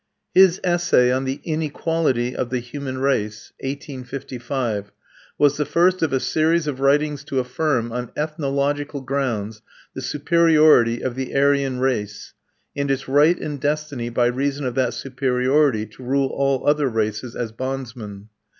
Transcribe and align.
His 0.33 0.59
Essai 0.63 1.09
sur 1.11 1.19
l'inégalité 1.19 2.33
des 2.33 2.41
races 2.49 2.69
humaines 2.71 3.53
(1855) 3.61 4.91
was 5.37 5.57
the 5.57 5.63
first 5.63 6.01
of 6.01 6.11
a 6.11 6.19
series 6.19 6.65
of 6.65 6.79
writings 6.79 7.23
to 7.25 7.37
affirm, 7.37 7.91
on 7.91 8.09
ethnological 8.17 9.01
grounds, 9.01 9.61
the 9.93 10.01
superiority 10.01 11.03
of 11.03 11.13
the 11.13 11.35
Aryan 11.35 11.77
race, 11.81 12.33
and 12.75 12.89
its 12.89 13.07
right 13.07 13.37
and 13.39 13.59
destiny 13.61 14.09
by 14.09 14.25
reason 14.25 14.65
of 14.65 14.73
that 14.73 14.95
superiority 14.95 15.85
to 15.85 16.01
rule 16.03 16.29
all 16.33 16.65
other 16.67 16.87
races 16.89 17.35
as 17.35 17.51
bondsmen. 17.51 18.29